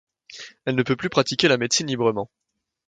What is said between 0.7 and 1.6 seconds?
ne peut plus pratiquer la